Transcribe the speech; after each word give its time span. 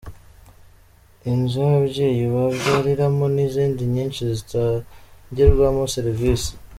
inzu 1.31 1.55
y’ababyeyi 1.63 2.23
babyariramo 2.33 3.25
n’izindi 3.35 3.81
nyinshi 3.93 4.19
zizatangirwamo 4.29 5.83
serivisi 5.95 6.51